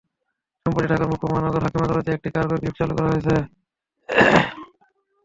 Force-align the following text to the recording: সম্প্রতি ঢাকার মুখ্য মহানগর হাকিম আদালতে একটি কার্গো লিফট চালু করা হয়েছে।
সম্প্রতি 0.65 0.87
ঢাকার 0.91 1.09
মুখ্য 1.11 1.25
মহানগর 1.27 1.63
হাকিম 1.65 1.81
আদালতে 1.85 2.09
একটি 2.13 2.29
কার্গো 2.35 2.55
লিফট 2.55 2.75
চালু 2.79 2.93
করা 2.97 3.09
হয়েছে। 3.11 3.35